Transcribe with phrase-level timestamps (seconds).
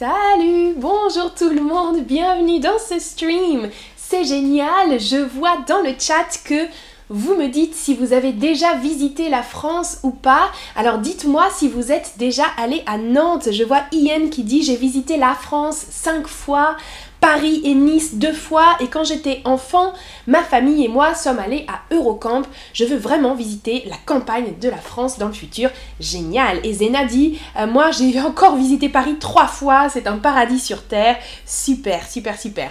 [0.00, 3.68] Salut, bonjour tout le monde, bienvenue dans ce stream.
[3.98, 6.68] C'est génial, je vois dans le chat que
[7.10, 10.52] vous me dites si vous avez déjà visité la France ou pas.
[10.74, 13.48] Alors dites-moi si vous êtes déjà allé à Nantes.
[13.52, 16.78] Je vois Ian qui dit j'ai visité la France cinq fois.
[17.20, 19.92] Paris et Nice deux fois et quand j'étais enfant,
[20.26, 22.42] ma famille et moi sommes allés à Eurocamp.
[22.72, 25.70] Je veux vraiment visiter la campagne de la France dans le futur.
[26.00, 26.60] Génial.
[26.64, 30.82] Et Zena dit, euh, moi j'ai encore visité Paris trois fois, c'est un paradis sur
[30.82, 31.16] Terre.
[31.44, 32.70] Super, super, super.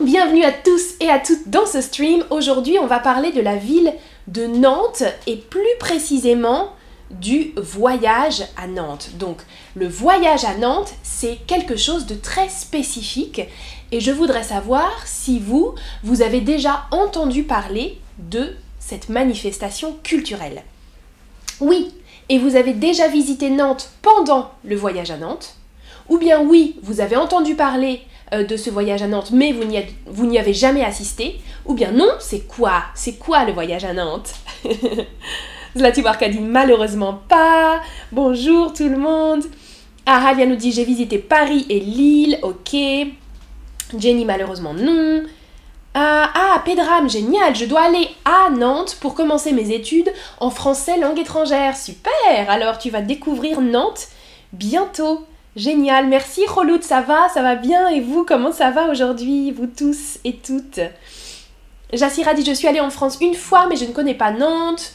[0.00, 2.22] Bienvenue à tous et à toutes dans ce stream.
[2.30, 3.92] Aujourd'hui on va parler de la ville
[4.28, 6.70] de Nantes et plus précisément
[7.10, 9.10] du voyage à Nantes.
[9.18, 9.38] Donc
[9.74, 13.42] le voyage à Nantes, c'est quelque chose de très spécifique
[13.92, 20.62] et je voudrais savoir si vous, vous avez déjà entendu parler de cette manifestation culturelle.
[21.60, 21.92] Oui,
[22.28, 25.54] et vous avez déjà visité Nantes pendant le voyage à Nantes,
[26.08, 28.02] ou bien oui, vous avez entendu parler
[28.32, 32.10] euh, de ce voyage à Nantes, mais vous n'y avez jamais assisté, ou bien non,
[32.20, 34.34] c'est quoi C'est quoi le voyage à Nantes?
[35.78, 37.80] Zlati dit malheureusement pas.
[38.10, 39.44] Bonjour tout le monde.
[40.06, 42.76] Ah, nous dit j'ai visité Paris et Lille, ok.
[43.96, 45.22] Jenny malheureusement non.
[45.94, 50.98] Ah, ah, Pedram, génial, je dois aller à Nantes pour commencer mes études en français
[50.98, 51.76] langue étrangère.
[51.76, 54.08] Super, alors tu vas découvrir Nantes
[54.52, 55.26] bientôt.
[55.54, 59.66] Génial, merci Roloud, ça va, ça va bien et vous, comment ça va aujourd'hui, vous
[59.66, 60.80] tous et toutes?
[61.92, 64.92] Jassira dit je suis allée en France une fois mais je ne connais pas Nantes.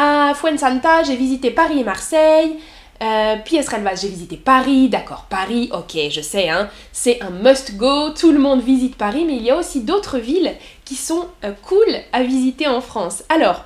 [0.00, 2.60] À Fuensanta, j'ai visité Paris et Marseille.
[3.02, 8.30] Euh, Relvas, j'ai visité Paris, d'accord, Paris, ok, je sais, hein, c'est un must-go, tout
[8.30, 10.54] le monde visite Paris, mais il y a aussi d'autres villes
[10.84, 13.24] qui sont euh, cool à visiter en France.
[13.28, 13.64] Alors,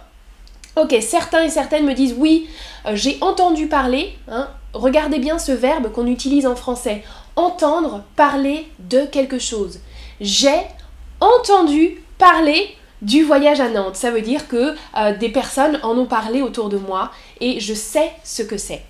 [0.76, 2.48] ok, certains et certaines me disent oui,
[2.86, 7.04] euh, j'ai entendu parler, hein, regardez bien ce verbe qu'on utilise en français,
[7.36, 9.80] entendre parler de quelque chose.
[10.22, 10.62] J'ai
[11.20, 13.96] entendu parler du voyage à Nantes.
[13.96, 17.74] Ça veut dire que euh, des personnes en ont parlé autour de moi et je
[17.74, 18.82] sais ce que c'est.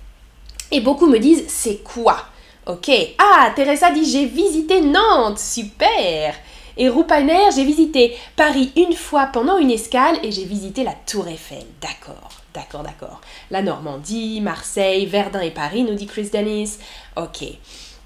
[0.71, 2.17] Et beaucoup me disent c'est quoi?
[2.65, 2.89] Ok.
[3.17, 5.39] Ah, Teresa dit j'ai visité Nantes.
[5.39, 6.33] Super.
[6.75, 11.27] Et Rupaner, j'ai visité Paris une fois pendant une escale et j'ai visité la Tour
[11.27, 11.63] Eiffel.
[11.81, 13.21] D'accord, d'accord, d'accord.
[13.51, 16.79] La Normandie, Marseille, Verdun et Paris, nous dit Chris Dennis.
[17.15, 17.43] Ok.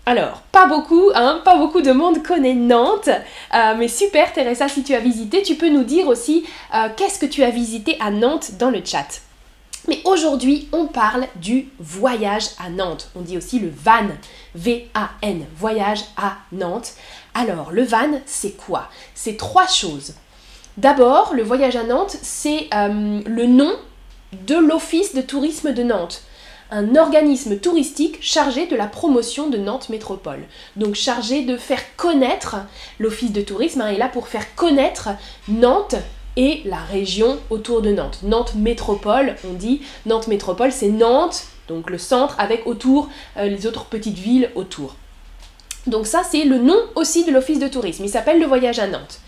[0.08, 4.82] Alors, pas beaucoup, hein, pas beaucoup de monde connaît Nantes, euh, mais super Teresa, si
[4.82, 8.10] tu as visité, tu peux nous dire aussi euh, qu'est-ce que tu as visité à
[8.10, 9.20] Nantes dans le chat.
[9.90, 13.10] Mais aujourd'hui, on parle du voyage à Nantes.
[13.18, 14.08] On dit aussi le van,
[14.56, 16.94] V-A-N, voyage à Nantes.
[17.34, 18.88] Alors, le van, c'est quoi?
[19.14, 20.14] C'est trois choses.
[20.78, 23.74] D'abord, le voyage à Nantes, c'est euh, le nom
[24.32, 26.24] de l'Office de tourisme de Nantes
[26.72, 30.44] un organisme touristique chargé de la promotion de Nantes Métropole.
[30.76, 32.58] Donc chargé de faire connaître,
[33.00, 35.10] l'Office de tourisme hein, est là pour faire connaître
[35.48, 35.96] Nantes
[36.36, 38.20] et la région autour de Nantes.
[38.24, 39.82] Nantes Métropole, on dit.
[40.06, 44.96] Nantes Métropole, c'est Nantes, donc le centre, avec autour euh, les autres petites villes autour.
[45.88, 48.04] Donc ça, c'est le nom aussi de l'Office de tourisme.
[48.04, 49.20] Il s'appelle le Voyage à Nantes.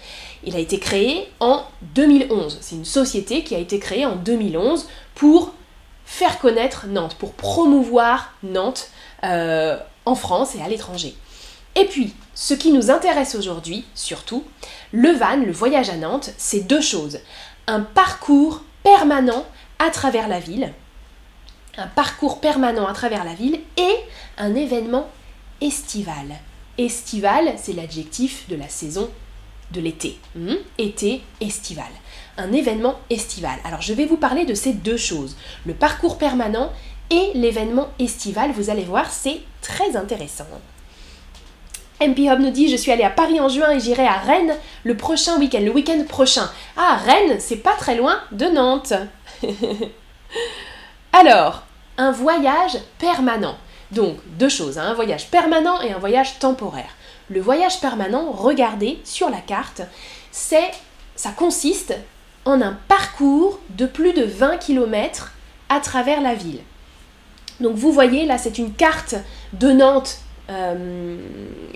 [0.43, 1.63] Il a été créé en
[1.95, 2.59] 2011.
[2.61, 5.53] C'est une société qui a été créée en 2011 pour
[6.09, 8.89] faire connaître Nantes, pour promouvoir Nantes
[9.23, 11.15] euh, en France et à l'étranger.
[11.75, 14.43] Et puis, ce qui nous intéresse aujourd'hui, surtout,
[14.91, 17.19] le van, le voyage à Nantes, c'est deux choses.
[17.67, 19.45] Un parcours permanent
[19.77, 20.73] à travers la ville,
[21.77, 23.95] un parcours permanent à travers la ville et
[24.39, 25.07] un événement
[25.61, 26.39] estival.
[26.79, 29.11] Estival, c'est l'adjectif de la saison
[29.71, 30.17] de l'été.
[30.35, 30.55] Hmm?
[30.79, 31.91] été estival
[32.39, 33.59] un événement estival.
[33.65, 35.35] Alors je vais vous parler de ces deux choses,
[35.65, 36.71] le parcours permanent
[37.09, 38.51] et l'événement estival.
[38.51, 40.45] Vous allez voir, c'est très intéressant.
[42.01, 44.55] MP Hub nous dit Je suis allé à Paris en juin et j'irai à Rennes
[44.83, 46.49] le prochain week-end, le week-end prochain.
[46.77, 48.93] Ah, Rennes, c'est pas très loin de Nantes.
[51.13, 51.63] Alors,
[51.97, 53.57] un voyage permanent.
[53.91, 56.95] Donc, deux choses, hein, un voyage permanent et un voyage temporaire.
[57.29, 59.81] Le voyage permanent, regardez sur la carte,
[60.31, 60.71] c'est
[61.15, 61.93] ça consiste
[62.45, 65.33] en un parcours de plus de 20 km
[65.69, 66.59] à travers la ville.
[67.59, 69.15] Donc vous voyez, là c'est une carte
[69.53, 70.19] de Nantes
[70.49, 71.17] euh,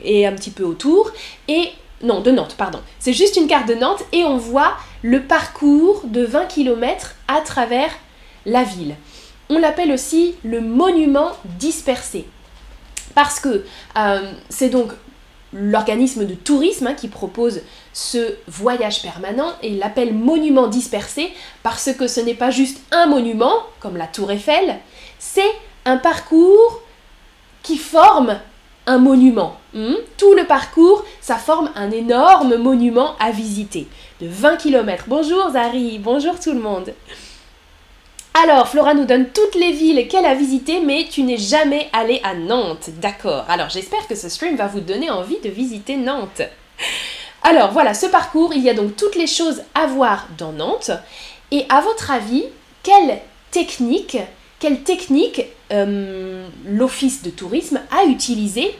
[0.04, 1.12] et un petit peu autour.
[1.48, 1.70] Et
[2.02, 2.80] non, de Nantes, pardon.
[3.00, 7.42] C'est juste une carte de Nantes et on voit le parcours de 20 km à
[7.42, 7.92] travers
[8.46, 8.96] la ville.
[9.50, 12.26] On l'appelle aussi le monument dispersé.
[13.16, 13.66] Parce que
[13.98, 14.92] euh, c'est donc
[15.54, 17.62] l'organisme de tourisme hein, qui propose
[17.94, 23.54] ce voyage permanent et l'appelle monument dispersé parce que ce n'est pas juste un monument
[23.80, 24.80] comme la tour Eiffel,
[25.20, 25.42] c'est
[25.86, 26.82] un parcours
[27.62, 28.40] qui forme
[28.86, 29.58] un monument.
[29.74, 29.96] Hmm?
[30.18, 33.88] Tout le parcours, ça forme un énorme monument à visiter
[34.22, 35.06] de 20 km.
[35.08, 36.94] Bonjour Zari, bonjour tout le monde.
[38.36, 42.20] Alors, Flora nous donne toutes les villes qu'elle a visitées, mais tu n'es jamais allé
[42.24, 42.90] à Nantes.
[43.00, 43.46] D'accord.
[43.48, 46.42] Alors, j'espère que ce stream va vous donner envie de visiter Nantes.
[47.44, 50.90] Alors, voilà, ce parcours, il y a donc toutes les choses à voir dans Nantes.
[51.52, 52.44] Et à votre avis,
[52.82, 53.20] quelle
[53.52, 54.18] technique,
[54.60, 58.76] quelle technique euh, l'office de tourisme a utilisé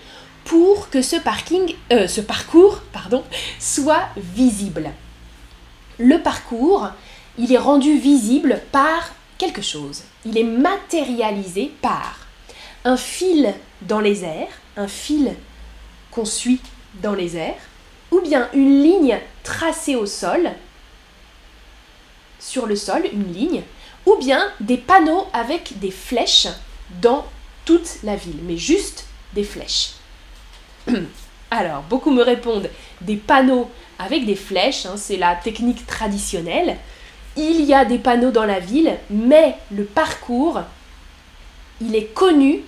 [0.46, 3.24] pour que ce parking, euh, ce parcours, pardon,
[3.60, 4.90] soit visible?
[6.00, 6.88] Le parcours,
[7.38, 10.04] il est rendu visible par quelque chose.
[10.26, 12.28] Il est matérialisé par
[12.86, 15.34] un fil dans les airs, un fil
[16.12, 16.62] qu'on suit
[17.02, 17.56] dans les airs,
[18.12, 20.52] ou bien une ligne tracée au sol,
[22.40, 23.64] sur le sol, une ligne,
[24.06, 26.48] ou bien des panneaux avec des flèches
[27.02, 27.26] dans
[27.66, 29.94] toute la ville, mais juste des flèches.
[31.52, 32.70] Alors, beaucoup me répondent
[33.02, 33.70] des panneaux
[34.00, 36.78] avec des flèches, hein, c'est la technique traditionnelle
[37.36, 40.62] il y a des panneaux dans la ville, mais le parcours,
[41.82, 42.62] il est connu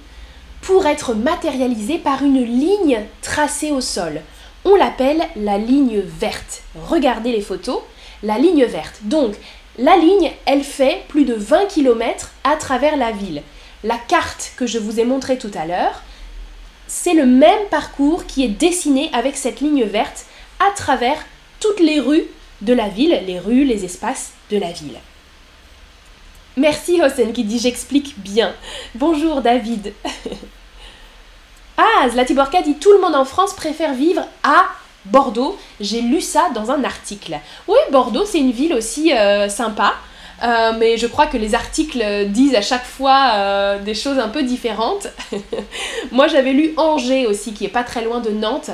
[0.61, 4.21] pour être matérialisé par une ligne tracée au sol.
[4.63, 6.63] On l'appelle la ligne verte.
[6.87, 7.81] Regardez les photos,
[8.23, 9.01] la ligne verte.
[9.03, 9.35] Donc,
[9.77, 13.43] la ligne, elle fait plus de 20 km à travers la ville.
[13.83, 16.01] La carte que je vous ai montrée tout à l'heure,
[16.87, 20.25] c'est le même parcours qui est dessiné avec cette ligne verte
[20.59, 21.23] à travers
[21.59, 22.25] toutes les rues
[22.61, 24.99] de la ville, les rues, les espaces de la ville.
[26.57, 28.53] Merci Hossein qui dit j'explique bien.
[28.95, 29.93] Bonjour David.
[31.77, 34.67] ah, Zlatiborka dit tout le monde en France préfère vivre à
[35.05, 35.57] Bordeaux.
[35.81, 37.37] J'ai lu ça dans un article.
[37.67, 39.95] Oui, Bordeaux c'est une ville aussi euh, sympa.
[40.43, 44.29] Euh, mais je crois que les articles disent à chaque fois euh, des choses un
[44.29, 45.07] peu différentes.
[46.11, 48.69] Moi j'avais lu Angers aussi, qui est pas très loin de Nantes.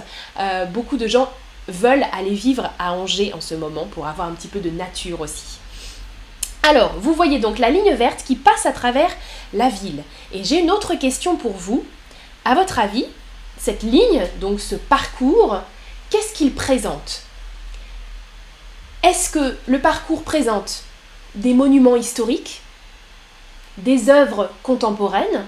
[0.72, 1.30] beaucoup de gens
[1.68, 5.22] veulent aller vivre à Angers en ce moment pour avoir un petit peu de nature
[5.22, 5.61] aussi.
[6.64, 9.10] Alors, vous voyez donc la ligne verte qui passe à travers
[9.54, 10.04] la ville.
[10.32, 11.84] Et j'ai une autre question pour vous.
[12.46, 13.06] À votre avis,
[13.58, 15.60] cette ligne, donc ce parcours,
[16.10, 17.24] qu'est-ce qu'il présente?
[19.04, 20.84] Est-ce que le parcours présente
[21.34, 22.62] des monuments historiques,
[23.78, 25.46] des œuvres contemporaines,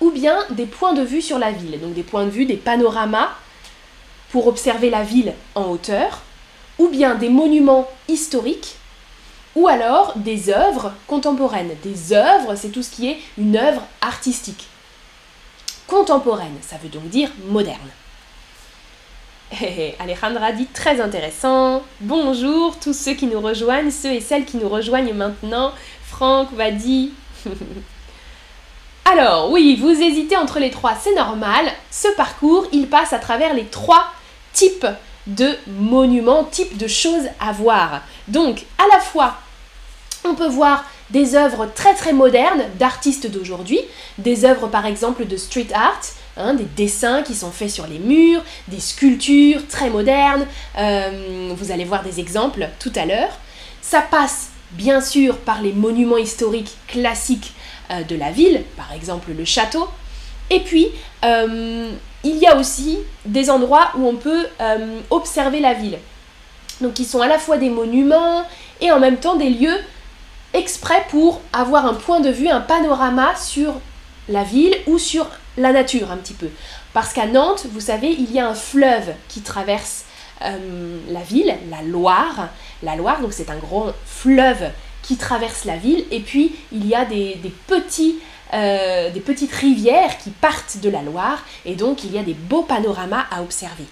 [0.00, 2.56] ou bien des points de vue sur la ville, donc des points de vue, des
[2.56, 3.30] panoramas
[4.30, 6.22] pour observer la ville en hauteur,
[6.78, 8.76] ou bien des monuments historiques
[9.54, 11.76] ou alors des œuvres contemporaines.
[11.82, 14.66] Des œuvres, c'est tout ce qui est une œuvre artistique.
[15.86, 17.90] Contemporaine, ça veut donc dire moderne.
[19.98, 21.82] Alejandra dit très intéressant.
[22.00, 25.72] Bonjour tous ceux qui nous rejoignent, ceux et celles qui nous rejoignent maintenant.
[26.06, 27.12] Franck, Vadi.
[29.04, 31.66] Alors, oui, vous hésitez entre les trois, c'est normal.
[31.90, 34.06] Ce parcours, il passe à travers les trois
[34.52, 34.86] types
[35.26, 38.00] de monuments, types de choses à voir.
[38.28, 39.36] Donc, à la fois
[40.24, 43.80] on peut voir des œuvres très très modernes d'artistes d'aujourd'hui,
[44.18, 46.00] des œuvres par exemple de street art,
[46.36, 50.46] hein, des dessins qui sont faits sur les murs, des sculptures très modernes,
[50.78, 53.38] euh, vous allez voir des exemples tout à l'heure.
[53.82, 57.52] Ça passe bien sûr par les monuments historiques classiques
[57.90, 59.88] euh, de la ville, par exemple le château,
[60.50, 60.88] et puis
[61.24, 61.90] euh,
[62.24, 64.46] il y a aussi des endroits où on peut
[65.10, 65.98] observer la ville.
[66.80, 68.44] Donc qui sont à la fois des monuments
[68.80, 69.78] et en même temps des lieux
[70.54, 73.74] exprès pour avoir un point de vue, un panorama sur
[74.28, 76.48] la ville ou sur la nature un petit peu.
[76.92, 80.04] Parce qu'à Nantes, vous savez, il y a un fleuve qui traverse
[80.42, 82.48] euh, la ville, la Loire.
[82.82, 84.70] La Loire, donc c'est un grand fleuve
[85.02, 86.04] qui traverse la ville.
[86.10, 88.20] Et puis, il y a des, petits,
[88.52, 91.42] euh, des petites rivières qui partent de la Loire.
[91.64, 93.84] Et donc, il y a des beaux panoramas à observer.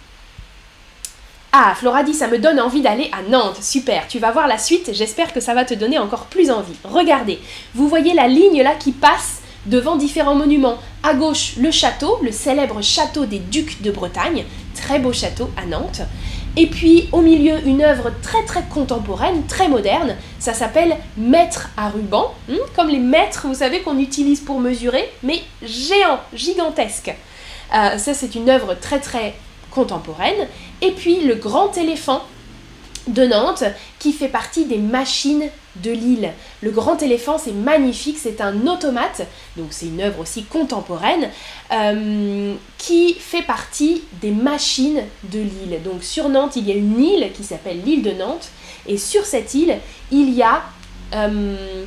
[1.54, 3.62] Ah, Flora dit ça me donne envie d'aller à Nantes.
[3.62, 6.72] Super, tu vas voir la suite, j'espère que ça va te donner encore plus envie.
[6.82, 7.38] Regardez,
[7.74, 10.78] vous voyez la ligne là qui passe devant différents monuments.
[11.02, 15.66] À gauche, le château, le célèbre château des ducs de Bretagne, très beau château à
[15.66, 16.00] Nantes.
[16.56, 21.90] Et puis au milieu, une œuvre très très contemporaine, très moderne, ça s'appelle Maître à
[21.90, 27.14] ruban, hmm, comme les mètres, vous savez, qu'on utilise pour mesurer, mais géant, gigantesque.
[27.74, 29.34] Euh, ça, c'est une œuvre très très
[29.70, 30.48] contemporaine.
[30.82, 32.22] Et puis le grand éléphant
[33.08, 33.64] de Nantes
[33.98, 35.44] qui fait partie des machines
[35.76, 36.30] de l'île.
[36.60, 39.22] Le grand éléphant, c'est magnifique, c'est un automate,
[39.56, 41.30] donc c'est une œuvre aussi contemporaine,
[41.72, 45.80] euh, qui fait partie des machines de l'île.
[45.82, 48.50] Donc sur Nantes, il y a une île qui s'appelle l'île de Nantes,
[48.86, 49.78] et sur cette île,
[50.10, 50.62] il y a
[51.14, 51.84] euh,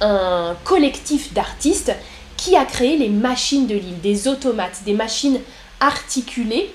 [0.00, 1.92] un collectif d'artistes
[2.36, 5.40] qui a créé les machines de l'île, des automates, des machines
[5.80, 6.74] articulés,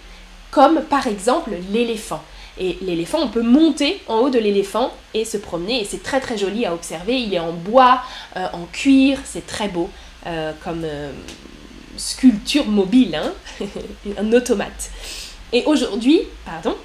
[0.51, 2.23] comme par exemple l'éléphant.
[2.59, 6.19] Et l'éléphant, on peut monter en haut de l'éléphant et se promener, et c'est très
[6.19, 7.17] très joli à observer.
[7.17, 8.01] Il est en bois,
[8.35, 9.89] euh, en cuir, c'est très beau
[10.27, 11.11] euh, comme euh,
[11.95, 13.31] sculpture mobile, hein
[14.17, 14.91] un automate.
[15.53, 16.75] Et aujourd'hui, pardon,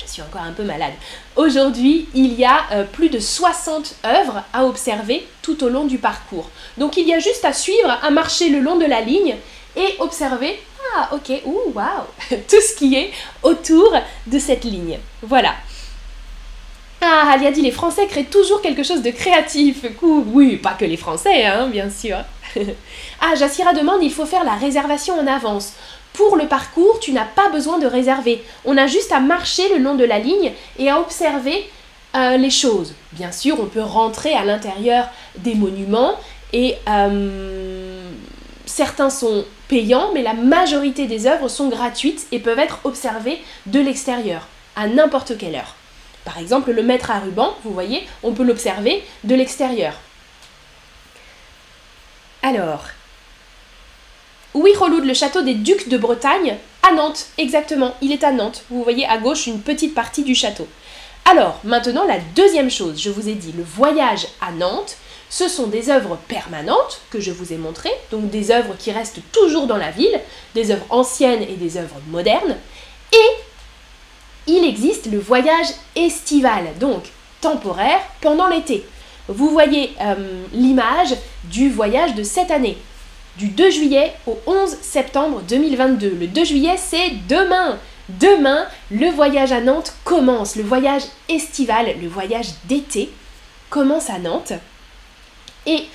[0.00, 0.92] je suis encore un peu malade.
[1.34, 6.48] Aujourd'hui, il y a plus de 60 œuvres à observer tout au long du parcours.
[6.78, 9.36] Donc il y a juste à suivre, à marcher le long de la ligne
[9.76, 10.58] et observer
[10.96, 12.06] ah, ok, ouh, waouh,
[12.48, 13.10] tout ce qui est
[13.42, 13.92] autour
[14.26, 14.98] de cette ligne.
[15.22, 15.54] Voilà.
[17.00, 19.84] Ah, Alia dit les Français créent toujours quelque chose de créatif.
[20.02, 22.18] Oui, pas que les Français, hein, bien sûr.
[23.20, 25.72] ah, Jassira demande il faut faire la réservation en avance.
[26.12, 28.44] Pour le parcours, tu n'as pas besoin de réserver.
[28.64, 31.68] On a juste à marcher le long de la ligne et à observer
[32.14, 32.94] euh, les choses.
[33.12, 35.08] Bien sûr, on peut rentrer à l'intérieur
[35.38, 36.14] des monuments
[36.52, 38.10] et euh,
[38.66, 39.44] certains sont
[40.14, 45.38] mais la majorité des œuvres sont gratuites et peuvent être observées de l'extérieur, à n'importe
[45.38, 45.76] quelle heure.
[46.24, 49.94] Par exemple, le maître à ruban, vous voyez, on peut l'observer de l'extérieur.
[52.42, 52.84] Alors,
[54.54, 58.64] oui, Reloud, le château des ducs de Bretagne, à Nantes, exactement, il est à Nantes.
[58.68, 60.68] Vous voyez à gauche une petite partie du château.
[61.24, 64.96] Alors, maintenant, la deuxième chose, je vous ai dit, le voyage à Nantes,
[65.32, 69.22] ce sont des œuvres permanentes que je vous ai montrées, donc des œuvres qui restent
[69.32, 70.20] toujours dans la ville,
[70.54, 72.54] des œuvres anciennes et des œuvres modernes.
[73.14, 73.30] Et
[74.46, 77.04] il existe le voyage estival, donc
[77.40, 78.84] temporaire pendant l'été.
[79.26, 82.76] Vous voyez euh, l'image du voyage de cette année,
[83.38, 86.10] du 2 juillet au 11 septembre 2022.
[86.10, 87.78] Le 2 juillet, c'est demain.
[88.20, 90.56] Demain, le voyage à Nantes commence.
[90.56, 93.10] Le voyage estival, le voyage d'été
[93.70, 94.52] commence à Nantes.
[95.66, 95.86] Et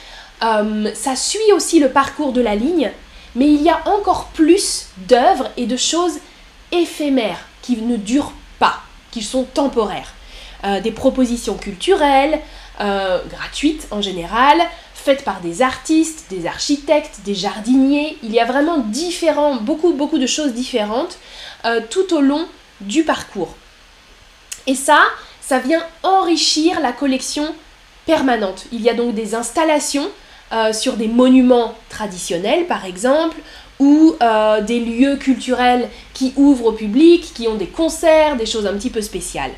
[0.43, 2.91] euh, ça suit aussi le parcours de la ligne,
[3.35, 6.19] mais il y a encore plus d'œuvres et de choses
[6.71, 8.81] éphémères qui ne durent pas,
[9.11, 10.13] qui sont temporaires.
[10.63, 12.39] Euh, des propositions culturelles,
[12.81, 14.59] euh, gratuites en général,
[14.93, 18.17] faites par des artistes, des architectes, des jardiniers.
[18.23, 21.17] Il y a vraiment différents, beaucoup, beaucoup de choses différentes
[21.89, 22.47] tout au long
[22.81, 23.55] du parcours.
[24.67, 24.99] Et ça,
[25.41, 27.55] ça vient enrichir la collection
[28.07, 28.65] permanente.
[28.71, 30.09] Il y a donc des installations
[30.51, 33.37] euh, sur des monuments traditionnels, par exemple,
[33.79, 38.65] ou euh, des lieux culturels qui ouvrent au public, qui ont des concerts, des choses
[38.65, 39.51] un petit peu spéciales.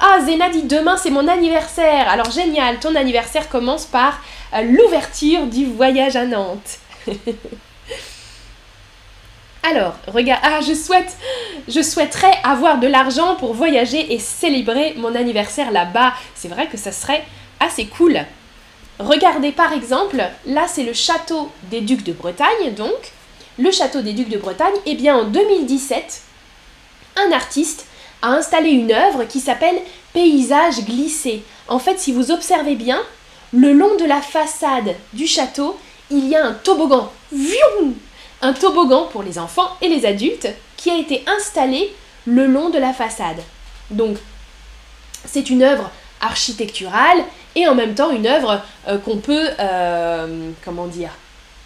[0.00, 2.08] Ah, Zéna dit demain c'est mon anniversaire.
[2.08, 4.20] Alors génial, ton anniversaire commence par
[4.54, 6.78] euh, l'ouverture du voyage à Nantes.
[9.70, 11.16] Alors, regarde, ah, je souhaite,
[11.66, 16.14] je souhaiterais avoir de l'argent pour voyager et célébrer mon anniversaire là-bas.
[16.34, 17.24] C'est vrai que ça serait
[17.60, 18.20] assez cool.
[18.98, 23.12] Regardez par exemple, là c'est le château des Ducs de Bretagne, donc.
[23.58, 26.22] Le château des Ducs de Bretagne, et eh bien en 2017,
[27.16, 27.86] un artiste
[28.22, 29.80] a installé une œuvre qui s'appelle
[30.12, 31.42] Paysage glissé.
[31.66, 33.00] En fait, si vous observez bien,
[33.52, 35.76] le long de la façade du château,
[36.10, 37.10] il y a un toboggan.
[38.40, 41.92] Un toboggan pour les enfants et les adultes qui a été installé
[42.26, 43.42] le long de la façade.
[43.90, 44.16] Donc,
[45.24, 47.24] c'est une œuvre architecturale
[47.54, 51.10] et en même temps une œuvre euh, qu'on peut, euh, comment dire,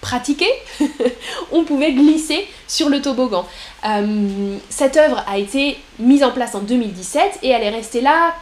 [0.00, 0.50] pratiquer.
[1.52, 3.46] On pouvait glisser sur le toboggan.
[3.86, 8.34] Euh, cette œuvre a été mise en place en 2017 et elle est restée là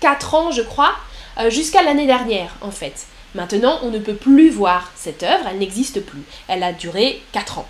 [0.00, 0.94] 4 ans, je crois,
[1.48, 3.06] jusqu'à l'année dernière en fait.
[3.34, 6.22] Maintenant, on ne peut plus voir cette œuvre, elle n'existe plus.
[6.46, 7.68] Elle a duré 4 ans.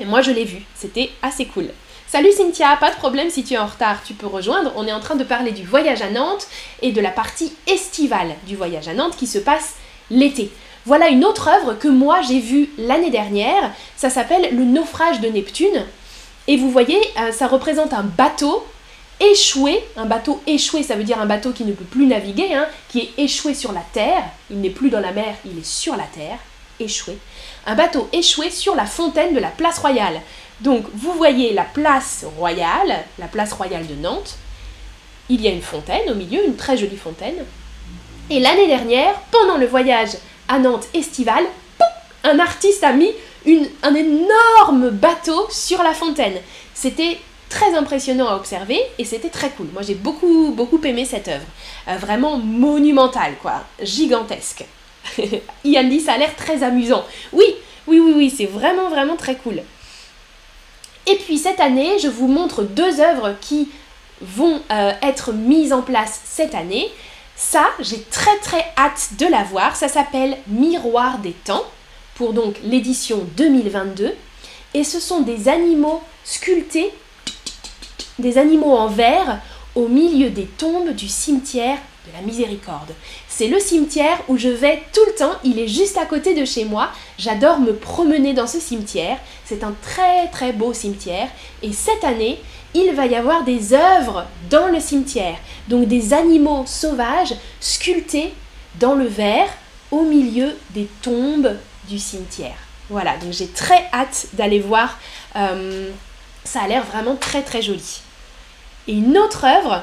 [0.00, 1.68] Et moi, je l'ai vue, c'était assez cool.
[2.10, 4.72] Salut Cynthia, pas de problème si tu es en retard, tu peux rejoindre.
[4.74, 6.48] On est en train de parler du voyage à Nantes
[6.82, 9.76] et de la partie estivale du voyage à Nantes qui se passe
[10.10, 10.50] l'été.
[10.86, 13.70] Voilà une autre œuvre que moi j'ai vue l'année dernière.
[13.96, 15.86] Ça s'appelle Le naufrage de Neptune.
[16.48, 18.66] Et vous voyez, euh, ça représente un bateau
[19.20, 19.80] échoué.
[19.96, 23.02] Un bateau échoué, ça veut dire un bateau qui ne peut plus naviguer, hein, qui
[23.02, 24.24] est échoué sur la terre.
[24.50, 26.38] Il n'est plus dans la mer, il est sur la terre,
[26.80, 27.18] échoué.
[27.66, 30.20] Un bateau échoué sur la fontaine de la place royale.
[30.60, 34.36] Donc vous voyez la place royale, la place royale de Nantes.
[35.28, 37.44] Il y a une fontaine au milieu, une très jolie fontaine.
[38.28, 40.10] Et l'année dernière, pendant le voyage
[40.48, 41.44] à Nantes estival,
[42.24, 43.10] un artiste a mis
[43.82, 46.38] un énorme bateau sur la fontaine.
[46.74, 49.68] C'était très impressionnant à observer et c'était très cool.
[49.72, 51.46] Moi j'ai beaucoup beaucoup aimé cette œuvre.
[51.88, 54.64] Euh, vraiment monumentale quoi, gigantesque.
[55.64, 57.04] Yann dit ça a l'air très amusant.
[57.32, 57.44] Oui,
[57.86, 59.62] oui, oui, oui, c'est vraiment vraiment très cool.
[61.10, 63.68] Et puis cette année, je vous montre deux œuvres qui
[64.20, 66.88] vont euh, être mises en place cette année.
[67.34, 69.74] Ça, j'ai très très hâte de la voir.
[69.74, 71.64] Ça s'appelle Miroir des temps
[72.14, 74.14] pour donc l'édition 2022.
[74.74, 76.92] et ce sont des animaux sculptés,
[78.20, 79.40] des animaux en verre
[79.74, 82.94] au milieu des tombes du cimetière de la miséricorde.
[83.28, 86.44] C'est le cimetière où je vais tout le temps, il est juste à côté de
[86.44, 86.90] chez moi.
[87.18, 89.18] J'adore me promener dans ce cimetière.
[89.44, 91.28] C'est un très très beau cimetière.
[91.62, 92.40] Et cette année,
[92.74, 95.36] il va y avoir des œuvres dans le cimetière.
[95.68, 98.32] Donc des animaux sauvages sculptés
[98.78, 99.50] dans le verre
[99.90, 101.56] au milieu des tombes
[101.88, 102.56] du cimetière.
[102.88, 104.98] Voilà, donc j'ai très hâte d'aller voir.
[105.36, 105.90] Euh,
[106.44, 108.00] ça a l'air vraiment très très joli.
[108.88, 109.82] Et une autre œuvre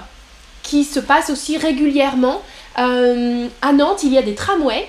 [0.68, 2.42] qui se passe aussi régulièrement.
[2.78, 4.88] Euh, à Nantes, il y a des tramways.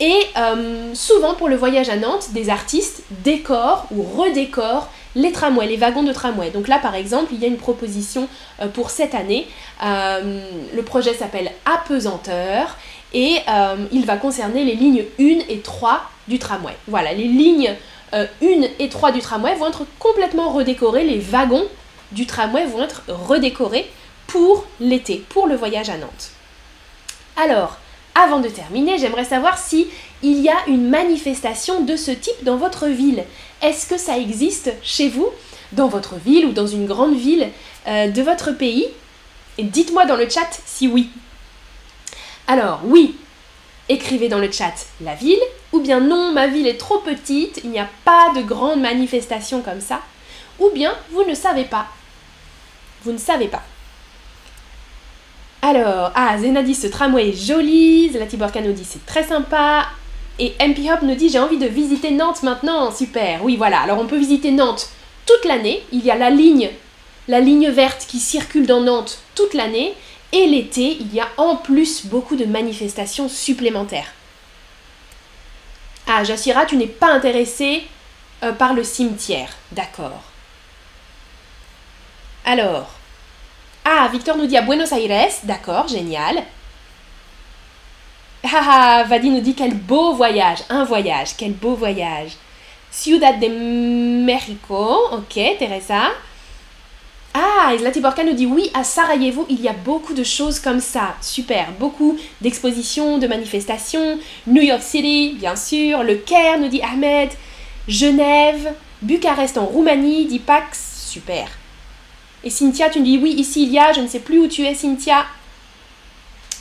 [0.00, 5.68] Et euh, souvent pour le voyage à Nantes, des artistes décorent ou redécorent les tramways,
[5.68, 6.50] les wagons de tramway.
[6.50, 8.26] Donc là, par exemple, il y a une proposition
[8.60, 9.46] euh, pour cette année.
[9.82, 12.76] le projet s'appelle Apesanteur
[13.12, 13.36] et
[13.92, 16.74] il va concerner les lignes 1 et 3 du tramway.
[16.88, 17.74] Voilà, les lignes
[18.12, 18.26] 1
[18.80, 21.66] et 3 du tramway vont être complètement redécorées, les wagons
[22.10, 23.88] du tramway vont être redécorés
[24.34, 26.32] pour l'été, pour le voyage à Nantes.
[27.36, 27.76] Alors,
[28.16, 29.86] avant de terminer, j'aimerais savoir si
[30.24, 33.22] il y a une manifestation de ce type dans votre ville.
[33.62, 35.28] Est-ce que ça existe chez vous,
[35.70, 37.48] dans votre ville ou dans une grande ville
[37.86, 38.88] euh, de votre pays?
[39.56, 41.10] Dites-moi dans le chat si oui.
[42.48, 43.14] Alors, oui,
[43.88, 47.70] écrivez dans le chat la ville, ou bien non, ma ville est trop petite, il
[47.70, 50.00] n'y a pas de grande manifestation comme ça,
[50.58, 51.86] ou bien vous ne savez pas.
[53.04, 53.62] Vous ne savez pas.
[55.66, 59.86] Alors, ah, ce tramway est joli, Zlatiborka nous dit c'est très sympa,
[60.38, 63.98] et MP Hop nous dit j'ai envie de visiter Nantes maintenant, super, oui voilà, alors
[63.98, 64.90] on peut visiter Nantes
[65.24, 66.68] toute l'année, il y a la ligne,
[67.28, 69.94] la ligne verte qui circule dans Nantes toute l'année,
[70.32, 74.12] et l'été, il y a en plus beaucoup de manifestations supplémentaires.
[76.06, 77.84] Ah, Jassira, tu n'es pas intéressé
[78.42, 80.20] euh, par le cimetière, d'accord.
[82.44, 82.90] Alors,
[83.84, 85.32] ah, Victor nous dit à Buenos Aires.
[85.44, 86.42] D'accord, génial.
[88.44, 90.58] Ah, ah, Vadi nous dit quel beau voyage.
[90.68, 92.32] Un voyage, quel beau voyage.
[92.90, 93.48] Ciudad de
[94.24, 95.08] México.
[95.12, 96.12] Ok, Teresa.
[97.32, 101.16] Ah, Borka nous dit oui, à Sarajevo, il y a beaucoup de choses comme ça.
[101.20, 104.18] Super, beaucoup d'expositions, de manifestations.
[104.46, 106.04] New York City, bien sûr.
[106.04, 107.30] Le Caire, nous dit Ahmed.
[107.88, 108.74] Genève.
[109.02, 111.08] Bucarest en Roumanie, dit Pax.
[111.10, 111.48] Super.
[112.44, 114.46] Et Cynthia, tu me dis oui, ici il y a, je ne sais plus où
[114.46, 115.24] tu es, Cynthia.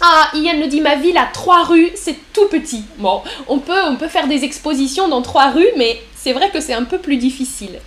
[0.02, 2.84] Ah, Ian me dit ma ville a trois rues, c'est tout petit.
[2.98, 6.60] Bon, on peut, on peut faire des expositions dans trois rues, mais c'est vrai que
[6.60, 7.80] c'est un peu plus difficile.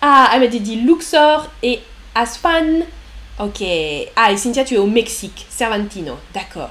[0.00, 1.80] Ah, Ahmed dit Luxor et
[2.14, 2.80] Aspan.
[3.38, 3.62] Ok.
[4.14, 6.16] Ah, et Cynthia, tu es au Mexique, Cervantino.
[6.32, 6.70] D'accord.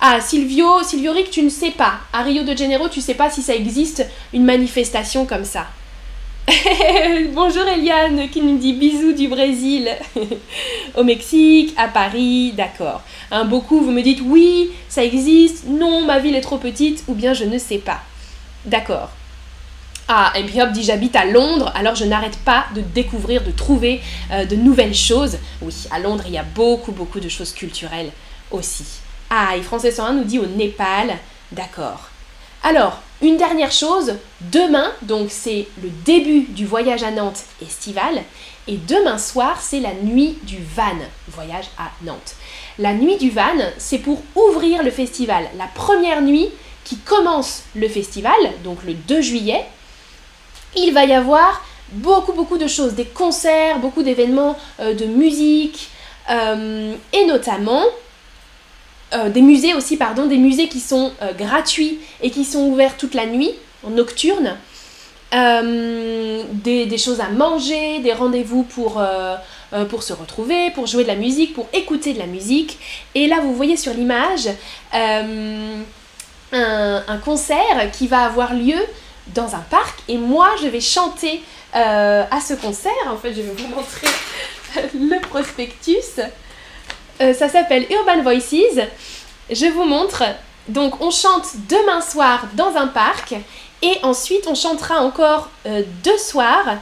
[0.00, 1.94] Ah, Silvio, Silvio Rick, tu ne sais pas.
[2.12, 5.66] À Rio de Janeiro, tu ne sais pas si ça existe une manifestation comme ça.
[7.32, 9.88] Bonjour Eliane qui nous dit bisous du Brésil.
[10.94, 13.02] Au Mexique, à Paris, d'accord.
[13.30, 17.14] Hein, beaucoup vous me dites oui, ça existe, non, ma ville est trop petite, ou
[17.14, 18.00] bien je ne sais pas.
[18.66, 19.10] D'accord.
[20.06, 24.02] Ah, puis hop dit j'habite à Londres, alors je n'arrête pas de découvrir, de trouver
[24.30, 25.38] euh, de nouvelles choses.
[25.62, 28.12] Oui, à Londres, il y a beaucoup, beaucoup de choses culturelles
[28.50, 28.84] aussi.
[29.30, 31.16] Ah, et Français 101 nous dit au Népal,
[31.52, 32.10] d'accord.
[32.62, 38.22] Alors, une dernière chose, demain, donc c'est le début du voyage à Nantes estival,
[38.66, 40.96] et demain soir, c'est la nuit du Van,
[41.28, 42.34] voyage à Nantes.
[42.78, 45.48] La nuit du Van, c'est pour ouvrir le festival.
[45.58, 46.48] La première nuit
[46.84, 49.64] qui commence le festival, donc le 2 juillet,
[50.76, 55.90] il va y avoir beaucoup beaucoup de choses, des concerts, beaucoup d'événements euh, de musique,
[56.30, 57.84] euh, et notamment
[59.14, 62.96] euh, des musées aussi, pardon, des musées qui sont euh, gratuits et qui sont ouverts
[62.96, 63.52] toute la nuit,
[63.84, 64.56] en nocturne.
[65.34, 69.02] Euh, des, choses à manger, des rendez-vous pour,
[69.90, 72.78] pour se retrouver, pour jouer de la musique, pour écouter de la musique.
[73.16, 74.48] Et là, vous voyez sur l'image
[74.92, 75.80] un,
[76.52, 78.78] un, concert qui va avoir lieu
[79.34, 79.98] dans un parc.
[80.06, 82.92] Et moi, je vais chanter à ce concert.
[83.08, 84.06] En fait, je vais vous montrer
[84.94, 86.20] le prospectus.
[87.20, 88.80] Euh, ça s'appelle Urban Voices.
[89.50, 90.22] Je vous montre.
[90.68, 93.34] Donc on chante demain soir dans un parc
[93.82, 96.78] et ensuite on chantera encore euh, deux soirs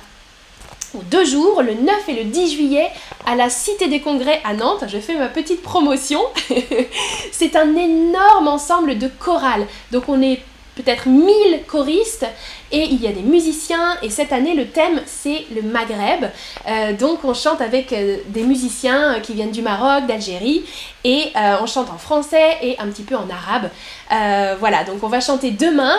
[0.94, 2.88] ou deux jours, le 9 et le 10 juillet,
[3.26, 4.84] à la Cité des Congrès à Nantes.
[4.86, 6.20] Je fais ma petite promotion.
[7.32, 9.66] C'est un énorme ensemble de chorales.
[9.90, 10.42] Donc on est
[10.74, 12.26] peut-être 1000 choristes
[12.70, 16.30] et il y a des musiciens et cette année le thème c'est le Maghreb.
[16.66, 20.64] Euh, donc on chante avec euh, des musiciens qui viennent du Maroc, d'Algérie
[21.04, 23.68] et euh, on chante en français et un petit peu en arabe.
[24.58, 25.96] voilà, donc on va chanter demain.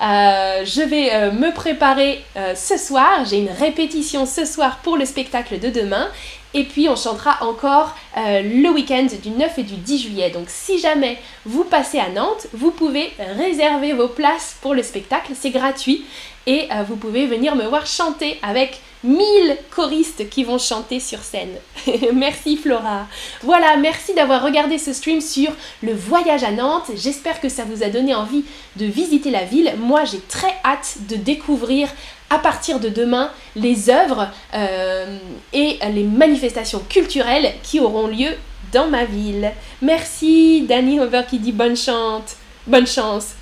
[0.00, 3.24] je vais me préparer ce soir.
[3.28, 6.08] J'ai une répétition ce soir pour le spectacle de demain
[6.54, 10.30] et puis on chantera encore euh, le week-end du 9 et du 10 juillet.
[10.30, 15.32] Donc si jamais vous passez à Nantes, vous pouvez réserver vos places pour le spectacle.
[15.34, 16.04] C'est gratuit.
[16.46, 21.20] Et euh, vous pouvez venir me voir chanter avec 1000 choristes qui vont chanter sur
[21.20, 21.54] scène.
[22.14, 23.06] merci Flora.
[23.42, 26.90] Voilà, merci d'avoir regardé ce stream sur le voyage à Nantes.
[26.96, 28.44] J'espère que ça vous a donné envie
[28.76, 29.74] de visiter la ville.
[29.78, 31.88] Moi, j'ai très hâte de découvrir
[32.30, 35.18] à partir de demain les œuvres euh,
[35.52, 38.30] et les manifestations culturelles qui auront lieu
[38.72, 39.52] dans ma ville.
[39.82, 42.36] Merci Danny Hover qui dit bonne chante,
[42.66, 43.34] bonne chance.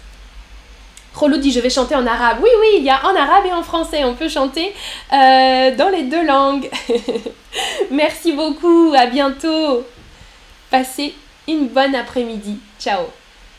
[1.14, 2.38] Rolo dit je vais chanter en arabe.
[2.42, 4.04] Oui, oui, il y a en arabe et en français.
[4.04, 4.74] On peut chanter
[5.12, 6.68] euh, dans les deux langues.
[7.90, 8.92] Merci beaucoup.
[8.96, 9.84] À bientôt.
[10.70, 11.14] Passez
[11.48, 12.58] une bonne après-midi.
[12.78, 13.06] Ciao.